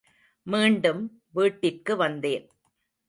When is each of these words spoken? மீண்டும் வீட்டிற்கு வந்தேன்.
மீண்டும் 0.47 1.01
வீட்டிற்கு 1.31 1.95
வந்தேன். 1.95 2.47